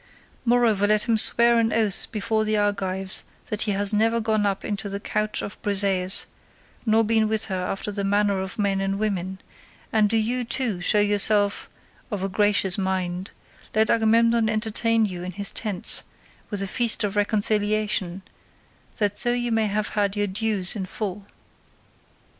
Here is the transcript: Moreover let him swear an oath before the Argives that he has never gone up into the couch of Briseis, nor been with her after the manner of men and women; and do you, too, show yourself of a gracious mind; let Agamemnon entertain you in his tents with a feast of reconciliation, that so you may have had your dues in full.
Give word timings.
Moreover 0.45 0.87
let 0.87 1.03
him 1.03 1.15
swear 1.15 1.59
an 1.59 1.71
oath 1.71 2.07
before 2.11 2.43
the 2.43 2.57
Argives 2.57 3.23
that 3.51 3.61
he 3.69 3.73
has 3.73 3.93
never 3.93 4.19
gone 4.19 4.47
up 4.47 4.65
into 4.65 4.89
the 4.89 4.99
couch 4.99 5.43
of 5.43 5.61
Briseis, 5.61 6.25
nor 6.87 7.03
been 7.03 7.27
with 7.27 7.45
her 7.45 7.61
after 7.61 7.91
the 7.91 8.03
manner 8.03 8.39
of 8.39 8.57
men 8.57 8.81
and 8.81 8.97
women; 8.97 9.39
and 9.93 10.09
do 10.09 10.17
you, 10.17 10.43
too, 10.43 10.81
show 10.81 10.99
yourself 10.99 11.69
of 12.09 12.23
a 12.23 12.29
gracious 12.29 12.79
mind; 12.79 13.29
let 13.75 13.91
Agamemnon 13.91 14.49
entertain 14.49 15.05
you 15.05 15.21
in 15.21 15.33
his 15.33 15.51
tents 15.51 16.01
with 16.49 16.63
a 16.63 16.67
feast 16.67 17.03
of 17.03 17.15
reconciliation, 17.15 18.23
that 18.97 19.19
so 19.19 19.31
you 19.33 19.51
may 19.51 19.67
have 19.67 19.89
had 19.89 20.15
your 20.15 20.25
dues 20.25 20.75
in 20.75 20.87
full. 20.87 21.27